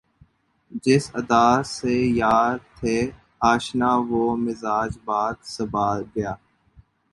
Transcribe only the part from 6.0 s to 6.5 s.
گیا